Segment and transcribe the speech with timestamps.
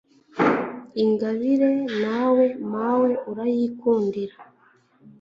[1.03, 4.35] ingabire, nawe mawe urayikundira